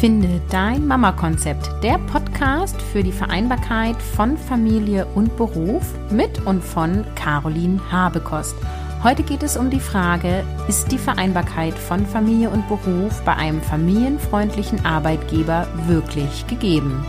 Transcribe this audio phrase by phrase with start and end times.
[0.00, 7.06] Finde dein Mama-Konzept, der Podcast für die Vereinbarkeit von Familie und Beruf mit und von
[7.14, 8.54] Caroline Habekost.
[9.02, 13.62] Heute geht es um die Frage, ist die Vereinbarkeit von Familie und Beruf bei einem
[13.62, 17.02] familienfreundlichen Arbeitgeber wirklich gegeben?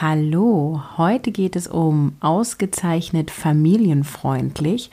[0.00, 4.90] Hallo, heute geht es um ausgezeichnet familienfreundlich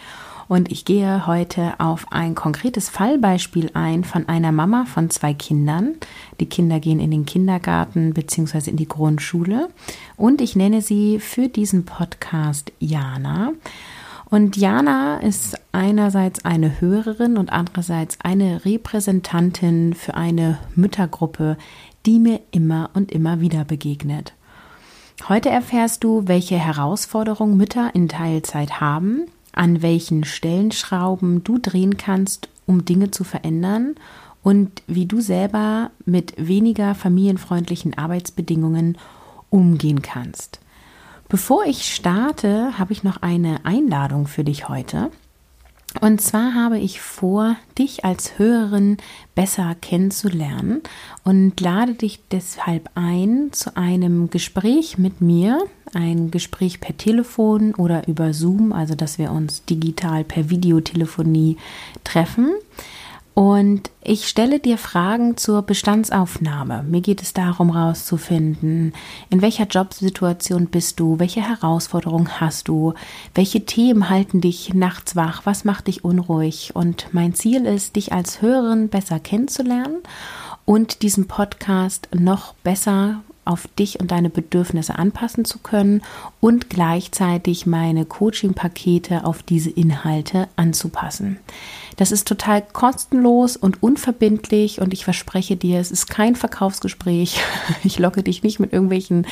[0.50, 5.96] und ich gehe heute auf ein konkretes Fallbeispiel ein von einer Mama von zwei Kindern.
[6.40, 8.72] Die Kinder gehen in den Kindergarten bzw.
[8.72, 9.70] in die Grundschule.
[10.18, 13.54] Und ich nenne sie für diesen Podcast Jana.
[14.32, 21.58] Und Jana ist einerseits eine Hörerin und andererseits eine Repräsentantin für eine Müttergruppe,
[22.08, 24.34] die mir immer und immer wieder begegnet.
[25.28, 29.28] Heute erfährst du, welche Herausforderungen Mütter in Teilzeit haben,
[29.60, 33.96] an welchen Stellenschrauben du drehen kannst, um Dinge zu verändern
[34.42, 38.98] und wie du selber mit weniger familienfreundlichen Arbeitsbedingungen
[39.50, 40.62] umgehen kannst.
[41.28, 45.12] Bevor ich starte, habe ich noch eine Einladung für dich heute.
[46.02, 48.98] Und zwar habe ich vor, dich als Hörerin
[49.34, 50.82] besser kennenzulernen
[51.24, 58.08] und lade dich deshalb ein zu einem Gespräch mit mir, ein Gespräch per Telefon oder
[58.08, 61.58] über Zoom, also dass wir uns digital per Videotelefonie
[62.04, 62.52] treffen.
[63.40, 66.84] Und ich stelle dir Fragen zur Bestandsaufnahme.
[66.84, 68.92] Mir geht es darum, herauszufinden,
[69.30, 72.96] in welcher Jobsituation bist du, welche Herausforderungen hast du,
[73.34, 76.76] welche Themen halten dich nachts wach, was macht dich unruhig.
[76.76, 80.00] Und mein Ziel ist, dich als Hörerin besser kennenzulernen
[80.66, 86.02] und diesen Podcast noch besser auf dich und deine Bedürfnisse anpassen zu können
[86.40, 91.40] und gleichzeitig meine Coaching-Pakete auf diese Inhalte anzupassen.
[92.00, 97.42] Das ist total kostenlos und unverbindlich und ich verspreche dir, es ist kein Verkaufsgespräch.
[97.84, 99.26] Ich locke dich nicht mit irgendwelchen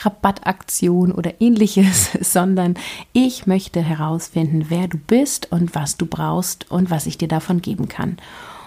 [0.00, 2.74] Rabattaktionen oder ähnliches, sondern
[3.12, 7.60] ich möchte herausfinden, wer du bist und was du brauchst und was ich dir davon
[7.60, 8.18] geben kann.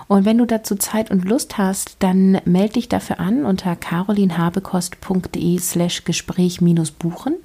[0.08, 5.58] Und wenn du dazu Zeit und Lust hast, dann melde dich dafür an unter carolinhabekost.de
[5.60, 7.38] slash Gespräch minus buchen.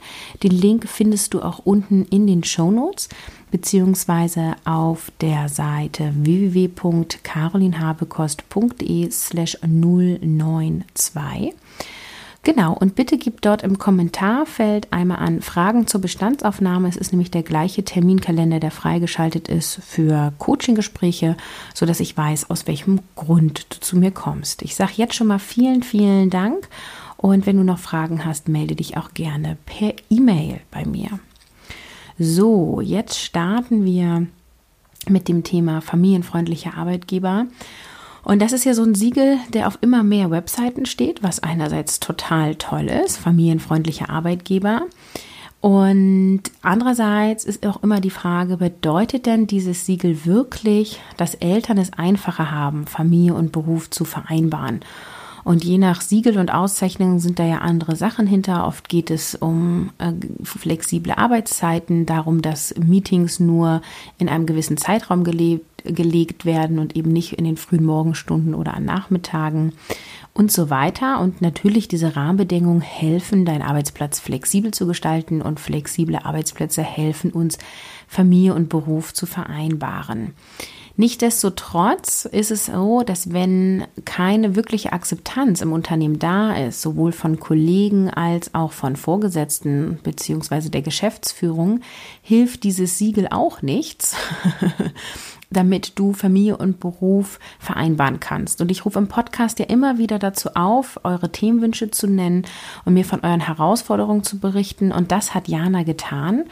[0.43, 3.09] Den Link findest du auch unten in den Show Notes
[3.51, 11.55] beziehungsweise auf der Seite www.carolinhabekost.de slash 092.
[12.43, 16.89] Genau, und bitte gib dort im Kommentarfeld einmal an Fragen zur Bestandsaufnahme.
[16.89, 21.37] Es ist nämlich der gleiche Terminkalender, der freigeschaltet ist für Coaching-Gespräche,
[21.75, 24.63] sodass ich weiß, aus welchem Grund du zu mir kommst.
[24.63, 26.67] Ich sage jetzt schon mal vielen, vielen Dank.
[27.19, 31.21] Und wenn du noch Fragen hast, melde dich auch gerne per E-Mail bei mir.
[32.19, 34.27] So, jetzt starten wir
[35.07, 37.47] mit dem Thema familienfreundlicher Arbeitgeber.
[38.23, 42.01] Und das ist ja so ein Siegel, der auf immer mehr Webseiten steht, was einerseits
[42.01, 44.83] total toll ist, familienfreundlicher Arbeitgeber.
[45.61, 51.93] Und andererseits ist auch immer die Frage, bedeutet denn dieses Siegel wirklich, dass Eltern es
[51.93, 54.81] einfacher haben, Familie und Beruf zu vereinbaren?
[55.45, 58.67] Und je nach Siegel und Auszeichnungen sind da ja andere Sachen hinter.
[58.67, 63.81] Oft geht es um äh, flexible Arbeitszeiten, darum, dass Meetings nur
[64.19, 68.75] in einem gewissen Zeitraum gelebt, gelegt werden und eben nicht in den frühen Morgenstunden oder
[68.75, 69.73] an Nachmittagen
[70.35, 71.21] und so weiter.
[71.21, 77.59] Und natürlich diese Rahmenbedingungen helfen, deinen Arbeitsplatz flexibel zu gestalten und flexible Arbeitsplätze helfen uns,
[78.07, 80.35] Familie und Beruf zu vereinbaren.
[80.97, 87.41] Nichtsdestotrotz ist es so, dass wenn keine wirkliche Akzeptanz im Unternehmen da ist, sowohl von
[87.41, 90.69] Kollegen als auch von Vorgesetzten bzw.
[90.69, 91.81] der Geschäftsführung,
[92.21, 94.15] hilft dieses Siegel auch nichts.
[95.51, 98.61] damit du Familie und Beruf vereinbaren kannst.
[98.61, 102.45] Und ich rufe im Podcast ja immer wieder dazu auf, eure Themenwünsche zu nennen
[102.85, 104.93] und mir von euren Herausforderungen zu berichten.
[104.93, 106.45] Und das hat Jana getan.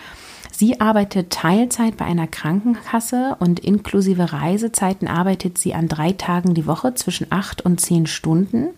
[0.50, 6.67] Sie arbeitet Teilzeit bei einer Krankenkasse und inklusive Reisezeiten arbeitet sie an drei Tagen die
[6.67, 8.71] Woche zwischen acht und zehn Stunden.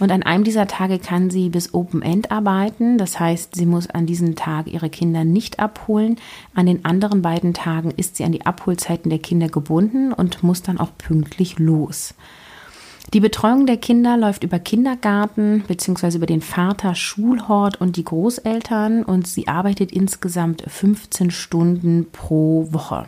[0.00, 2.96] Und an einem dieser Tage kann sie bis Open End arbeiten.
[2.96, 6.16] Das heißt, sie muss an diesem Tag ihre Kinder nicht abholen.
[6.54, 10.62] An den anderen beiden Tagen ist sie an die Abholzeiten der Kinder gebunden und muss
[10.62, 12.14] dann auch pünktlich los.
[13.12, 16.16] Die Betreuung der Kinder läuft über Kindergarten bzw.
[16.16, 23.06] über den Vater Schulhort und die Großeltern und sie arbeitet insgesamt 15 Stunden pro Woche.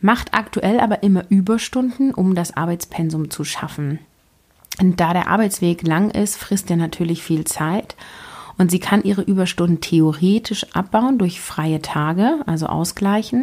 [0.00, 3.98] Macht aktuell aber immer Überstunden, um das Arbeitspensum zu schaffen.
[4.80, 7.96] Und da der Arbeitsweg lang ist, frisst er natürlich viel Zeit
[8.58, 13.42] und sie kann ihre Überstunden theoretisch abbauen durch freie Tage, also ausgleichen.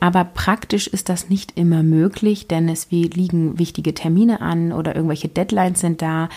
[0.00, 5.28] Aber praktisch ist das nicht immer möglich, denn es liegen wichtige Termine an oder irgendwelche
[5.28, 6.28] Deadlines sind da.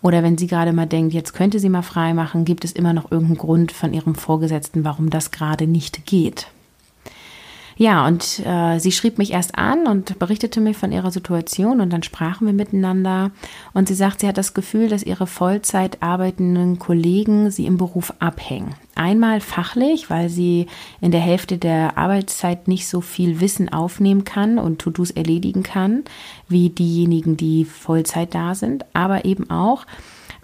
[0.00, 2.92] Oder wenn sie gerade mal denkt, jetzt könnte sie mal frei machen, gibt es immer
[2.92, 6.46] noch irgendeinen Grund von ihrem Vorgesetzten, warum das gerade nicht geht.
[7.78, 11.92] Ja, und äh, sie schrieb mich erst an und berichtete mir von ihrer Situation und
[11.92, 13.32] dann sprachen wir miteinander.
[13.74, 18.14] Und sie sagt, sie hat das Gefühl, dass ihre Vollzeit arbeitenden Kollegen sie im Beruf
[18.18, 18.74] abhängen.
[18.94, 20.68] Einmal fachlich, weil sie
[21.02, 26.04] in der Hälfte der Arbeitszeit nicht so viel Wissen aufnehmen kann und To-Dos erledigen kann,
[26.48, 29.84] wie diejenigen, die Vollzeit da sind, aber eben auch,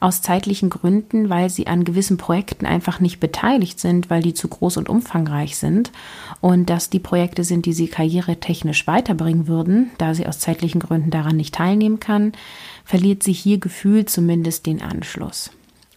[0.03, 4.49] aus zeitlichen Gründen, weil sie an gewissen Projekten einfach nicht beteiligt sind, weil die zu
[4.49, 5.93] groß und umfangreich sind
[6.41, 11.11] und dass die Projekte sind, die sie karrieretechnisch weiterbringen würden, da sie aus zeitlichen Gründen
[11.11, 12.33] daran nicht teilnehmen kann,
[12.85, 15.51] verliert sie hier gefühlt zumindest den Anschluss.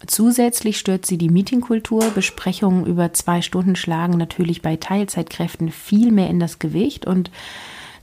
[0.08, 2.12] Zusätzlich stört sie die Meetingkultur.
[2.12, 7.32] Besprechungen über zwei Stunden schlagen natürlich bei Teilzeitkräften viel mehr in das Gewicht und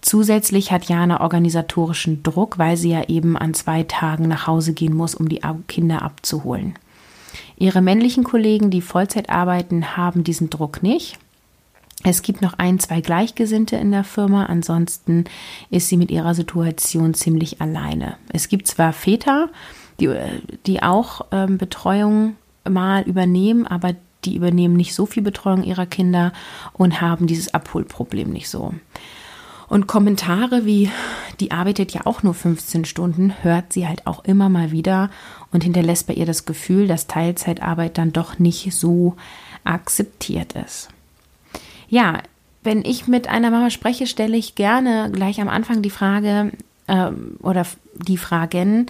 [0.03, 4.95] Zusätzlich hat Jana organisatorischen Druck, weil sie ja eben an zwei Tagen nach Hause gehen
[4.95, 6.75] muss, um die Kinder abzuholen.
[7.57, 11.19] Ihre männlichen Kollegen, die Vollzeit arbeiten, haben diesen Druck nicht.
[12.03, 15.25] Es gibt noch ein, zwei Gleichgesinnte in der Firma, ansonsten
[15.71, 18.17] ist sie mit ihrer Situation ziemlich alleine.
[18.33, 19.51] Es gibt zwar Väter,
[20.01, 20.11] die,
[20.67, 22.35] die auch ähm, Betreuung
[22.69, 23.95] mal übernehmen, aber
[24.25, 26.33] die übernehmen nicht so viel Betreuung ihrer Kinder
[26.73, 28.75] und haben dieses Abholproblem nicht so.
[29.69, 30.91] Und Kommentare wie,
[31.41, 35.11] die arbeitet ja auch nur 15 Stunden, hört sie halt auch immer mal wieder
[35.51, 39.17] und hinterlässt bei ihr das Gefühl, dass Teilzeitarbeit dann doch nicht so
[39.65, 40.89] akzeptiert ist.
[41.89, 42.19] Ja,
[42.63, 46.53] wenn ich mit einer Mama spreche, stelle ich gerne gleich am Anfang die Frage
[46.87, 47.11] äh,
[47.41, 48.87] oder die Fragen,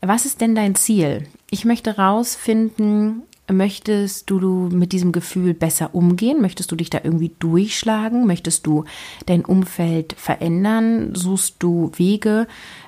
[0.00, 1.26] was ist denn dein Ziel?
[1.50, 6.40] Ich möchte rausfinden, Möchtest du mit diesem Gefühl besser umgehen?
[6.40, 8.26] Möchtest du dich da irgendwie durchschlagen?
[8.26, 8.84] Möchtest du
[9.26, 11.14] dein Umfeld verändern?
[11.14, 12.46] Suchst du Wege,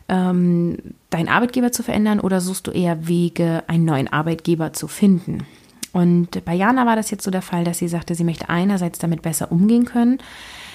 [0.08, 0.78] ähm,
[1.10, 5.44] deinen Arbeitgeber zu verändern oder suchst du eher Wege, einen neuen Arbeitgeber zu finden?
[5.92, 8.98] Und bei Jana war das jetzt so der Fall, dass sie sagte, sie möchte einerseits
[8.98, 10.18] damit besser umgehen können,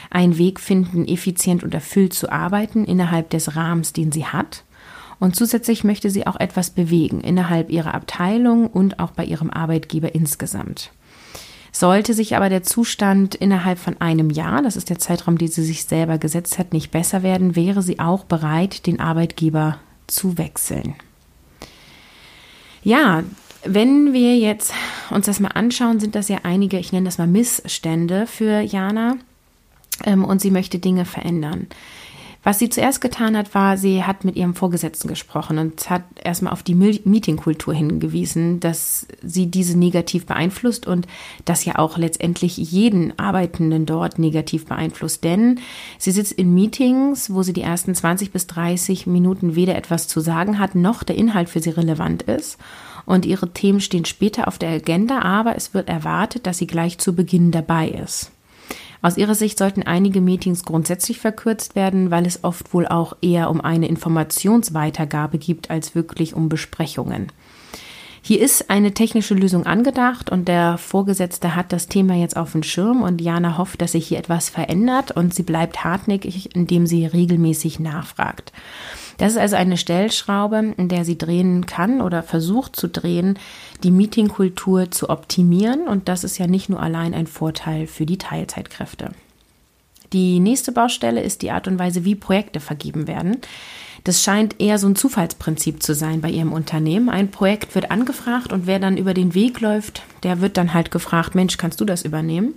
[0.09, 4.63] einen Weg finden, effizient und erfüllt zu arbeiten innerhalb des Rahmens, den sie hat
[5.19, 10.13] und zusätzlich möchte sie auch etwas bewegen innerhalb ihrer Abteilung und auch bei ihrem Arbeitgeber
[10.13, 10.91] insgesamt.
[11.71, 15.63] Sollte sich aber der Zustand innerhalb von einem Jahr, das ist der Zeitraum, den sie
[15.63, 19.77] sich selber gesetzt hat, nicht besser werden, wäre sie auch bereit, den Arbeitgeber
[20.07, 20.95] zu wechseln.
[22.83, 23.23] Ja,
[23.63, 24.73] wenn wir jetzt
[25.09, 29.17] uns das mal anschauen, sind das ja einige, ich nenne das mal Missstände für Jana
[30.05, 31.67] ähm, und sie möchte Dinge verändern.
[32.47, 36.53] Was sie zuerst getan hat, war, sie hat mit ihrem Vorgesetzten gesprochen und hat erstmal
[36.53, 41.07] auf die Meetingkultur hingewiesen, dass sie diese negativ beeinflusst und
[41.43, 45.25] das ja auch letztendlich jeden Arbeitenden dort negativ beeinflusst.
[45.25, 45.59] Denn
[45.97, 50.21] sie sitzt in Meetings, wo sie die ersten 20 bis 30 Minuten weder etwas zu
[50.21, 52.57] sagen hat, noch der Inhalt für sie relevant ist
[53.05, 56.97] und ihre Themen stehen später auf der Agenda, aber es wird erwartet, dass sie gleich
[56.97, 58.31] zu Beginn dabei ist.
[59.07, 63.49] Aus ihrer Sicht sollten einige Meetings grundsätzlich verkürzt werden, weil es oft wohl auch eher
[63.49, 67.31] um eine Informationsweitergabe gibt als wirklich um Besprechungen.
[68.21, 72.63] Hier ist eine technische Lösung angedacht und der Vorgesetzte hat das Thema jetzt auf dem
[72.63, 77.05] Schirm und Jana hofft, dass sich hier etwas verändert und sie bleibt hartnäckig, indem sie
[77.05, 78.51] regelmäßig nachfragt.
[79.17, 83.39] Das ist also eine Stellschraube, in der sie drehen kann oder versucht zu drehen,
[83.83, 85.87] die Meetingkultur zu optimieren.
[85.87, 89.11] Und das ist ja nicht nur allein ein Vorteil für die Teilzeitkräfte.
[90.13, 93.37] Die nächste Baustelle ist die Art und Weise, wie Projekte vergeben werden.
[94.03, 97.09] Das scheint eher so ein Zufallsprinzip zu sein bei Ihrem Unternehmen.
[97.09, 100.91] Ein Projekt wird angefragt und wer dann über den Weg läuft, der wird dann halt
[100.91, 102.53] gefragt, Mensch, kannst du das übernehmen?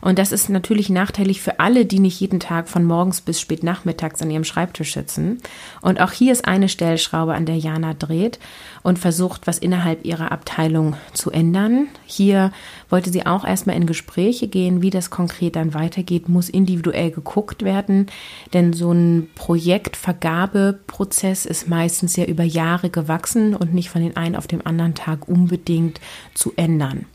[0.00, 3.62] Und das ist natürlich nachteilig für alle, die nicht jeden Tag von morgens bis spät
[3.62, 5.38] nachmittags an ihrem Schreibtisch sitzen.
[5.82, 8.38] Und auch hier ist eine Stellschraube, an der Jana dreht
[8.82, 11.86] und versucht, was innerhalb ihrer Abteilung zu ändern.
[12.04, 12.50] Hier
[12.88, 17.64] wollte sie auch erstmal in Gespräche gehen, wie das konkret dann weitergeht, muss individuell geguckt
[17.64, 18.06] werden,
[18.52, 24.36] denn so ein Projektvergabeprozess ist meistens ja über Jahre gewachsen und nicht von den einen
[24.36, 26.00] auf den anderen Tag unbedingt
[26.34, 27.06] zu ändern.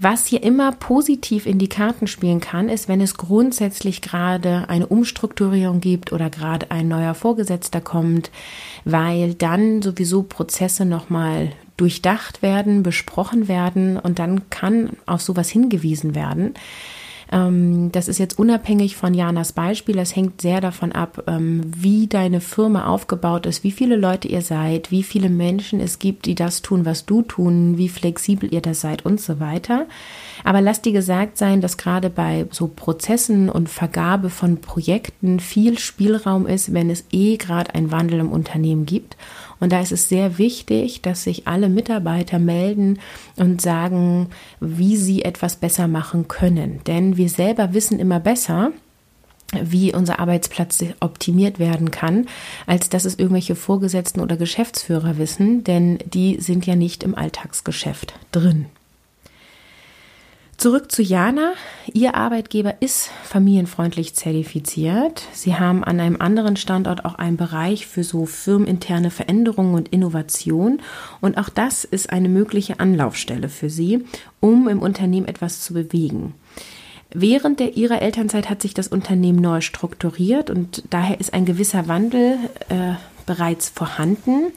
[0.00, 4.86] Was hier immer positiv in die Karten spielen kann, ist, wenn es grundsätzlich gerade eine
[4.86, 8.30] Umstrukturierung gibt oder gerade ein neuer Vorgesetzter kommt,
[8.84, 16.14] weil dann sowieso Prozesse nochmal durchdacht werden, besprochen werden und dann kann auf sowas hingewiesen
[16.14, 16.54] werden.
[17.30, 19.96] Ähm, das ist jetzt unabhängig von Janas Beispiel.
[19.96, 24.42] Das hängt sehr davon ab, ähm, wie deine Firma aufgebaut ist, wie viele Leute ihr
[24.42, 28.62] seid, wie viele Menschen es gibt, die das tun, was du tun, wie flexibel ihr
[28.62, 29.86] das seid und so weiter.
[30.44, 35.78] Aber lass dir gesagt sein, dass gerade bei so Prozessen und Vergabe von Projekten viel
[35.78, 39.16] Spielraum ist, wenn es eh gerade einen Wandel im Unternehmen gibt.
[39.60, 42.98] Und da ist es sehr wichtig, dass sich alle Mitarbeiter melden
[43.36, 44.28] und sagen,
[44.60, 46.80] wie sie etwas besser machen können.
[46.86, 48.72] Denn wir selber wissen immer besser,
[49.60, 52.26] wie unser Arbeitsplatz optimiert werden kann,
[52.66, 58.14] als dass es irgendwelche Vorgesetzten oder Geschäftsführer wissen, denn die sind ja nicht im Alltagsgeschäft
[58.30, 58.66] drin.
[60.58, 61.52] Zurück zu Jana.
[61.92, 65.22] Ihr Arbeitgeber ist familienfreundlich zertifiziert.
[65.32, 70.82] Sie haben an einem anderen Standort auch einen Bereich für so firmeninterne Veränderungen und Innovation.
[71.20, 74.04] Und auch das ist eine mögliche Anlaufstelle für Sie,
[74.40, 76.34] um im Unternehmen etwas zu bewegen.
[77.14, 81.86] Während der, ihrer Elternzeit hat sich das Unternehmen neu strukturiert und daher ist ein gewisser
[81.86, 82.36] Wandel
[82.68, 82.94] äh,
[83.28, 84.52] bereits vorhanden.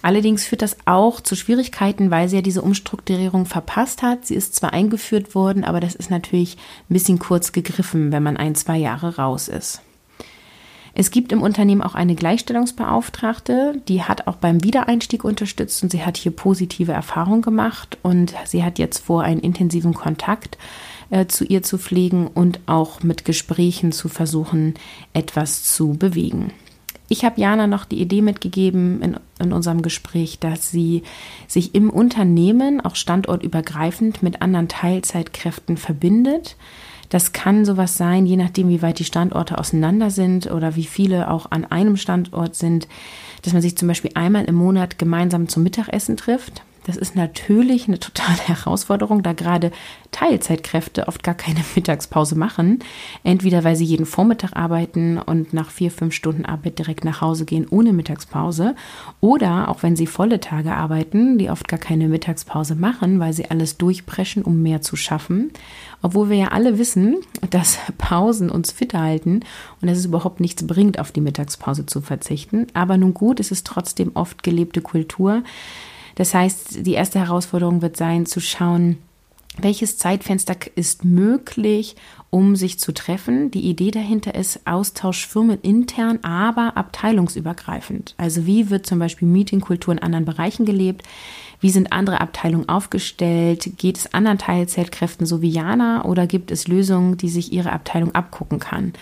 [0.00, 4.26] Allerdings führt das auch zu Schwierigkeiten, weil sie ja diese Umstrukturierung verpasst hat.
[4.26, 6.56] Sie ist zwar eingeführt worden, aber das ist natürlich
[6.88, 9.80] ein bisschen kurz gegriffen, wenn man ein, zwei Jahre raus ist.
[10.96, 16.04] Es gibt im Unternehmen auch eine Gleichstellungsbeauftragte, die hat auch beim Wiedereinstieg unterstützt und sie
[16.04, 20.56] hat hier positive Erfahrungen gemacht und sie hat jetzt vor, einen intensiven Kontakt
[21.10, 24.74] äh, zu ihr zu pflegen und auch mit Gesprächen zu versuchen,
[25.14, 26.52] etwas zu bewegen.
[27.08, 31.02] Ich habe Jana noch die Idee mitgegeben in, in unserem Gespräch, dass sie
[31.46, 36.56] sich im Unternehmen auch standortübergreifend mit anderen Teilzeitkräften verbindet.
[37.10, 41.30] Das kann sowas sein, je nachdem, wie weit die Standorte auseinander sind oder wie viele
[41.30, 42.88] auch an einem Standort sind,
[43.42, 46.62] dass man sich zum Beispiel einmal im Monat gemeinsam zum Mittagessen trifft.
[46.84, 49.72] Das ist natürlich eine totale Herausforderung, da gerade
[50.12, 52.78] Teilzeitkräfte oft gar keine Mittagspause machen.
[53.24, 57.44] Entweder weil sie jeden Vormittag arbeiten und nach vier, fünf Stunden Arbeit direkt nach Hause
[57.46, 58.76] gehen ohne Mittagspause.
[59.20, 63.50] Oder auch wenn sie volle Tage arbeiten, die oft gar keine Mittagspause machen, weil sie
[63.50, 65.50] alles durchpreschen, um mehr zu schaffen.
[66.02, 67.16] Obwohl wir ja alle wissen,
[67.50, 69.40] dass Pausen uns fit halten
[69.80, 72.66] und dass es überhaupt nichts bringt, auf die Mittagspause zu verzichten.
[72.74, 75.42] Aber nun gut, es ist trotzdem oft gelebte Kultur
[76.14, 78.98] das heißt, die erste Herausforderung wird sein, zu schauen,
[79.56, 81.94] welches Zeitfenster ist möglich,
[82.30, 83.52] um sich zu treffen?
[83.52, 88.14] Die Idee dahinter ist Austausch firmenintern, aber abteilungsübergreifend.
[88.16, 91.04] Also wie wird zum Beispiel Meetingkultur in anderen Bereichen gelebt?
[91.60, 93.78] Wie sind andere Abteilungen aufgestellt?
[93.78, 98.12] Geht es anderen Teilzeitkräften so wie Jana oder gibt es Lösungen, die sich ihre Abteilung
[98.14, 98.92] abgucken kann?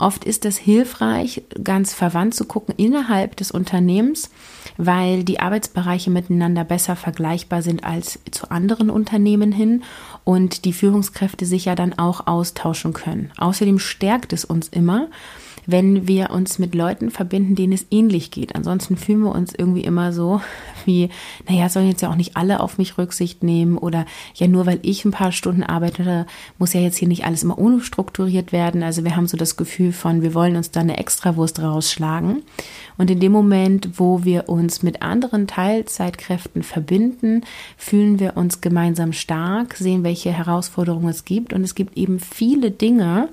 [0.00, 4.30] Oft ist es hilfreich, ganz verwandt zu gucken innerhalb des Unternehmens,
[4.78, 9.82] weil die Arbeitsbereiche miteinander besser vergleichbar sind als zu anderen Unternehmen hin
[10.24, 13.30] und die Führungskräfte sich ja dann auch austauschen können.
[13.36, 15.08] Außerdem stärkt es uns immer,
[15.70, 18.54] wenn wir uns mit Leuten verbinden, denen es ähnlich geht.
[18.54, 20.40] Ansonsten fühlen wir uns irgendwie immer so
[20.84, 21.10] wie,
[21.48, 24.78] naja, sollen jetzt ja auch nicht alle auf mich Rücksicht nehmen oder ja, nur weil
[24.82, 26.26] ich ein paar Stunden arbeite,
[26.58, 28.82] muss ja jetzt hier nicht alles immer unstrukturiert werden.
[28.82, 32.42] Also wir haben so das Gefühl von, wir wollen uns da eine Extrawurst rausschlagen.
[32.98, 37.42] Und in dem Moment, wo wir uns mit anderen Teilzeitkräften verbinden,
[37.76, 41.52] fühlen wir uns gemeinsam stark, sehen, welche Herausforderungen es gibt.
[41.52, 43.28] Und es gibt eben viele Dinge,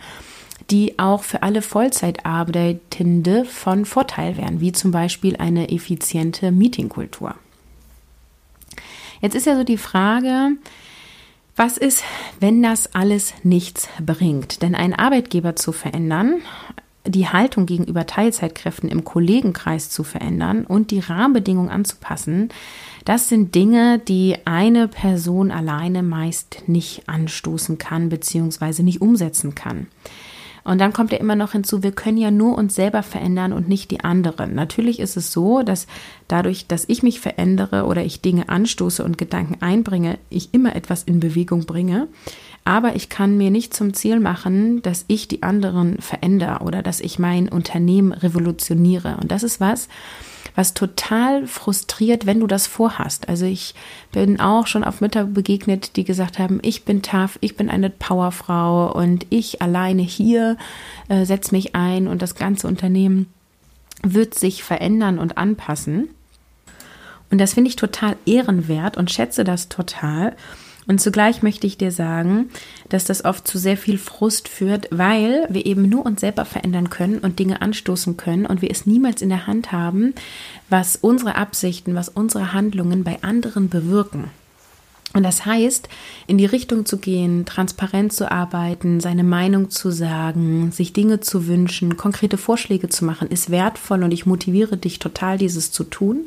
[0.70, 7.36] die auch für alle Vollzeitarbeitende von Vorteil wären, wie zum Beispiel eine effiziente Meetingkultur.
[9.22, 10.52] Jetzt ist ja so die Frage,
[11.56, 12.04] was ist,
[12.40, 14.62] wenn das alles nichts bringt?
[14.62, 16.36] Denn einen Arbeitgeber zu verändern,
[17.04, 22.50] die Haltung gegenüber Teilzeitkräften im Kollegenkreis zu verändern und die Rahmenbedingungen anzupassen,
[23.06, 28.84] das sind Dinge, die eine Person alleine meist nicht anstoßen kann bzw.
[28.84, 29.88] nicht umsetzen kann.
[30.68, 33.70] Und dann kommt ja immer noch hinzu, wir können ja nur uns selber verändern und
[33.70, 34.54] nicht die anderen.
[34.54, 35.88] Natürlich ist es so, dass
[36.28, 41.04] dadurch, dass ich mich verändere oder ich Dinge anstoße und Gedanken einbringe, ich immer etwas
[41.04, 42.10] in Bewegung bringe.
[42.66, 47.00] Aber ich kann mir nicht zum Ziel machen, dass ich die anderen verändere oder dass
[47.00, 49.16] ich mein Unternehmen revolutioniere.
[49.22, 49.88] Und das ist was,
[50.58, 53.30] was total frustriert, wenn du das vorhast.
[53.30, 53.76] Also ich
[54.12, 57.92] bin auch schon auf Mütter begegnet, die gesagt haben, ich bin tough, ich bin eine
[57.92, 60.58] Powerfrau und ich alleine hier
[61.10, 63.32] äh, setze mich ein und das ganze Unternehmen
[64.02, 66.10] wird sich verändern und anpassen.
[67.30, 70.36] Und das finde ich total ehrenwert und schätze das total.
[70.88, 72.50] Und zugleich möchte ich dir sagen,
[72.88, 76.90] dass das oft zu sehr viel Frust führt, weil wir eben nur uns selber verändern
[76.90, 80.14] können und Dinge anstoßen können und wir es niemals in der Hand haben,
[80.70, 84.32] was unsere Absichten, was unsere Handlungen bei anderen bewirken.
[85.14, 85.90] Und das heißt,
[86.28, 91.48] in die Richtung zu gehen, transparent zu arbeiten, seine Meinung zu sagen, sich Dinge zu
[91.48, 96.26] wünschen, konkrete Vorschläge zu machen, ist wertvoll und ich motiviere dich total, dieses zu tun.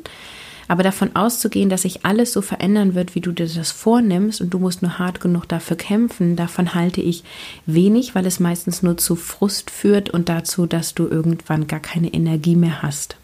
[0.71, 4.51] Aber davon auszugehen, dass sich alles so verändern wird, wie du dir das vornimmst und
[4.51, 7.25] du musst nur hart genug dafür kämpfen, davon halte ich
[7.65, 12.13] wenig, weil es meistens nur zu Frust führt und dazu, dass du irgendwann gar keine
[12.13, 13.17] Energie mehr hast.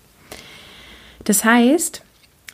[1.23, 2.01] Das heißt,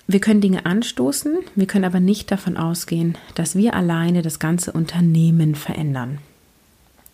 [0.06, 4.74] wir können Dinge anstoßen, wir können aber nicht davon ausgehen, dass wir alleine das ganze
[4.74, 6.20] Unternehmen verändern.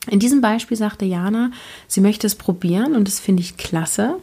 [0.09, 1.51] In diesem Beispiel sagte Jana,
[1.87, 4.17] sie möchte es probieren und das finde ich klasse.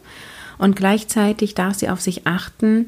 [0.59, 2.87] Und gleichzeitig darf sie auf sich achten,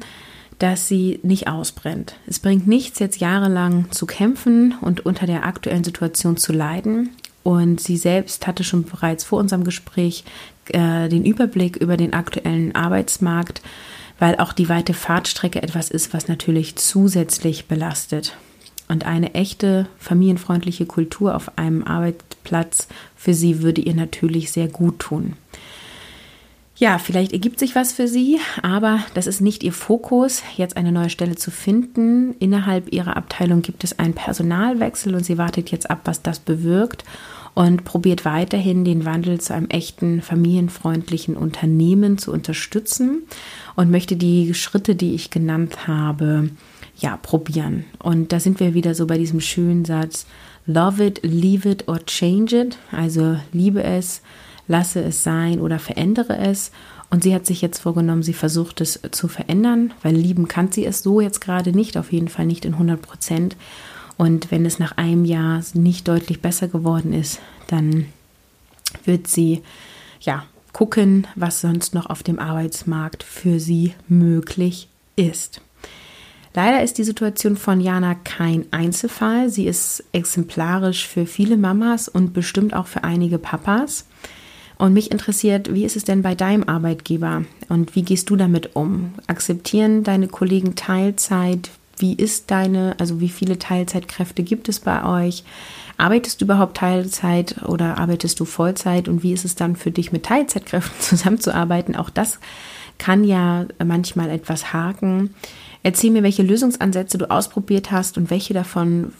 [0.60, 2.14] dass sie nicht ausbrennt.
[2.26, 7.10] Es bringt nichts, jetzt jahrelang zu kämpfen und unter der aktuellen Situation zu leiden.
[7.42, 10.22] Und sie selbst hatte schon bereits vor unserem Gespräch
[10.68, 13.62] äh, den Überblick über den aktuellen Arbeitsmarkt,
[14.18, 18.36] weil auch die weite Fahrtstrecke etwas ist, was natürlich zusätzlich belastet.
[18.86, 22.86] Und eine echte familienfreundliche Kultur auf einem Arbeitsplatz
[23.16, 25.36] für sie würde ihr natürlich sehr gut tun.
[26.80, 30.92] Ja, vielleicht ergibt sich was für Sie, aber das ist nicht Ihr Fokus, jetzt eine
[30.92, 32.34] neue Stelle zu finden.
[32.38, 37.04] Innerhalb Ihrer Abteilung gibt es einen Personalwechsel und sie wartet jetzt ab, was das bewirkt
[37.52, 43.24] und probiert weiterhin den Wandel zu einem echten familienfreundlichen Unternehmen zu unterstützen
[43.76, 46.48] und möchte die Schritte, die ich genannt habe,
[46.96, 47.84] ja, probieren.
[47.98, 50.24] Und da sind wir wieder so bei diesem schönen Satz,
[50.64, 52.78] love it, leave it or change it.
[52.90, 54.22] Also liebe es,
[54.70, 56.70] lasse es sein oder verändere es.
[57.10, 60.86] Und sie hat sich jetzt vorgenommen, sie versucht es zu verändern, weil lieben kann sie
[60.86, 63.56] es so jetzt gerade nicht, auf jeden Fall nicht in 100 Prozent.
[64.16, 68.06] Und wenn es nach einem Jahr nicht deutlich besser geworden ist, dann
[69.04, 69.62] wird sie
[70.20, 75.62] ja gucken, was sonst noch auf dem Arbeitsmarkt für sie möglich ist.
[76.54, 79.50] Leider ist die Situation von Jana kein Einzelfall.
[79.50, 84.06] Sie ist exemplarisch für viele Mamas und bestimmt auch für einige Papas.
[84.80, 88.74] Und mich interessiert, wie ist es denn bei deinem Arbeitgeber und wie gehst du damit
[88.76, 89.12] um?
[89.26, 91.68] Akzeptieren deine Kollegen Teilzeit?
[91.98, 95.44] Wie ist deine, also wie viele Teilzeitkräfte gibt es bei euch?
[95.98, 99.06] Arbeitest du überhaupt Teilzeit oder arbeitest du Vollzeit?
[99.06, 101.94] Und wie ist es dann für dich mit Teilzeitkräften zusammenzuarbeiten?
[101.94, 102.38] Auch das
[102.96, 105.34] kann ja manchmal etwas haken.
[105.82, 109.12] Erzähl mir, welche Lösungsansätze du ausprobiert hast und welche davon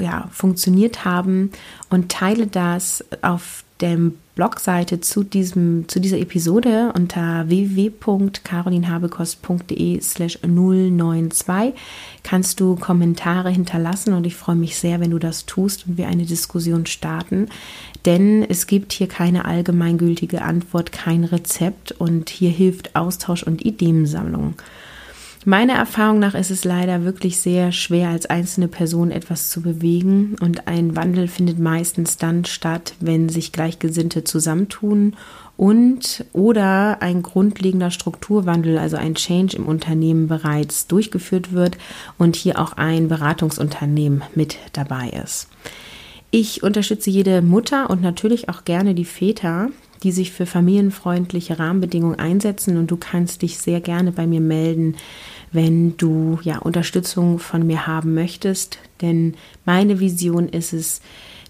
[0.00, 1.52] ja, funktioniert haben
[1.90, 11.74] und teile das auf dem Blogseite zu, diesem, zu dieser Episode unter www.carolinhabekost.de slash 092
[12.22, 16.08] kannst du Kommentare hinterlassen und ich freue mich sehr, wenn du das tust und wir
[16.08, 17.48] eine Diskussion starten,
[18.06, 24.54] denn es gibt hier keine allgemeingültige Antwort, kein Rezept und hier hilft Austausch und Ideensammlung.
[25.44, 30.36] Meiner Erfahrung nach ist es leider wirklich sehr schwer, als einzelne Person etwas zu bewegen
[30.40, 35.16] und ein Wandel findet meistens dann statt, wenn sich Gleichgesinnte zusammentun
[35.56, 41.76] und oder ein grundlegender Strukturwandel, also ein Change im Unternehmen bereits durchgeführt wird
[42.18, 45.48] und hier auch ein Beratungsunternehmen mit dabei ist.
[46.34, 49.68] Ich unterstütze jede Mutter und natürlich auch gerne die Väter,
[50.02, 52.78] die sich für familienfreundliche Rahmenbedingungen einsetzen.
[52.78, 54.96] Und du kannst dich sehr gerne bei mir melden,
[55.52, 59.34] wenn du ja Unterstützung von mir haben möchtest, denn
[59.66, 61.02] meine Vision ist es,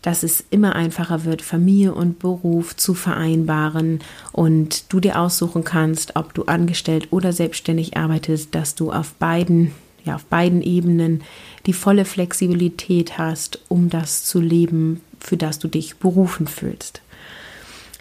[0.03, 4.01] dass es immer einfacher wird, Familie und Beruf zu vereinbaren
[4.33, 9.71] und du dir aussuchen kannst, ob du angestellt oder selbstständig arbeitest, dass du auf beiden
[10.04, 11.22] ja, auf beiden Ebenen
[11.66, 17.02] die volle Flexibilität hast, um das zu leben, für das du dich berufen fühlst.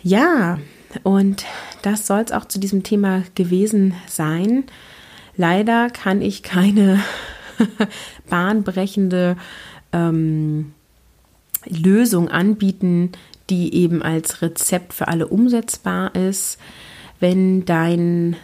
[0.03, 0.57] Ja,
[1.03, 1.45] und
[1.83, 4.63] das soll es auch zu diesem Thema gewesen sein.
[5.37, 7.01] Leider kann ich keine
[8.29, 9.37] bahnbrechende
[9.93, 10.73] ähm,
[11.65, 13.11] Lösung anbieten,
[13.49, 16.57] die eben als Rezept für alle umsetzbar ist.
[17.19, 18.35] Wenn dein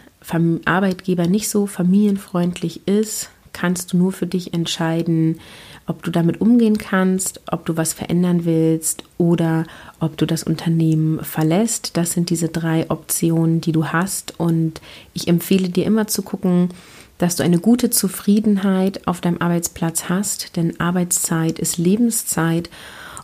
[0.64, 5.40] Arbeitgeber nicht so familienfreundlich ist, kannst du nur für dich entscheiden,
[5.86, 9.64] ob du damit umgehen kannst, ob du was verändern willst oder
[9.98, 11.96] ob du das Unternehmen verlässt.
[11.96, 14.38] Das sind diese drei Optionen, die du hast.
[14.38, 14.80] Und
[15.12, 16.68] ich empfehle dir immer zu gucken,
[17.16, 22.70] dass du eine gute Zufriedenheit auf deinem Arbeitsplatz hast, denn Arbeitszeit ist Lebenszeit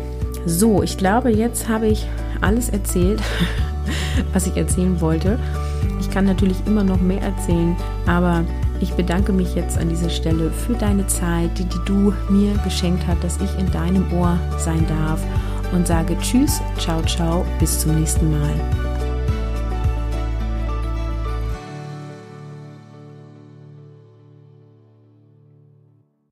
[0.45, 2.07] So, ich glaube, jetzt habe ich
[2.41, 3.21] alles erzählt.
[4.33, 5.39] was ich erzählen wollte.
[5.99, 8.43] Ich kann natürlich immer noch mehr erzählen, aber
[8.81, 13.05] ich bedanke mich jetzt an dieser Stelle für deine Zeit, die, die du mir geschenkt
[13.07, 15.21] hast, dass ich in deinem Ohr sein darf
[15.73, 18.88] und sage Tschüss, ciao, ciao, bis zum nächsten Mal.